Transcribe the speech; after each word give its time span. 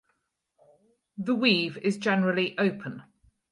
The 1.19 1.35
weave 1.35 1.77
is 1.77 1.99
generally 1.99 2.57
open. 2.57 3.03